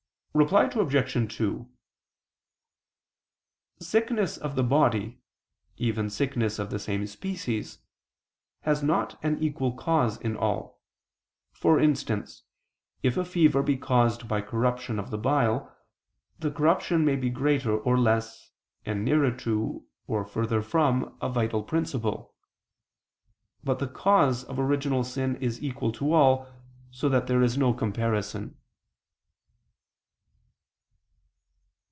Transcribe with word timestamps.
Reply 0.33 0.63
Obj. 0.73 1.35
2: 1.35 1.69
Sickness 3.81 4.37
of 4.37 4.55
the 4.55 4.63
body, 4.63 5.19
even 5.75 6.09
sickness 6.09 6.57
of 6.57 6.69
the 6.69 6.79
same 6.79 7.05
species, 7.05 7.79
has 8.61 8.81
not 8.81 9.21
an 9.25 9.37
equal 9.43 9.73
cause 9.73 10.15
in 10.21 10.37
all; 10.37 10.81
for 11.51 11.81
instance 11.81 12.43
if 13.03 13.17
a 13.17 13.25
fever 13.25 13.61
be 13.61 13.75
caused 13.75 14.29
by 14.29 14.39
corruption 14.39 14.99
of 14.99 15.09
the 15.11 15.17
bile, 15.17 15.69
the 16.39 16.49
corruption 16.49 17.03
may 17.03 17.17
be 17.17 17.29
greater 17.29 17.77
or 17.77 17.97
less, 17.99 18.51
and 18.85 19.03
nearer 19.03 19.31
to, 19.31 19.85
or 20.07 20.23
further 20.23 20.61
from 20.61 21.17
a 21.21 21.27
vital 21.27 21.61
principle. 21.61 22.33
But 23.65 23.79
the 23.79 23.87
cause 23.89 24.45
of 24.45 24.57
original 24.61 25.03
sin 25.03 25.35
is 25.41 25.61
equal 25.61 25.91
to 25.91 26.13
all, 26.13 26.47
so 26.89 27.09
that 27.09 27.27
there 27.27 27.41
is 27.43 27.57
no 27.57 27.73
comparison. 27.73 28.55